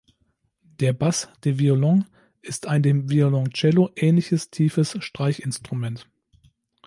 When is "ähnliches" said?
3.95-4.49